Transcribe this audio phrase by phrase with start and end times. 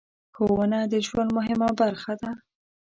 [0.35, 2.31] ښوونه د ژوند مهمه برخه ده.